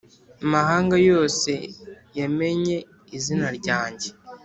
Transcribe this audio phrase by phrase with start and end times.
[0.43, 1.51] amahanga yose
[2.19, 2.77] yamenye
[3.17, 4.09] izina ryanjye.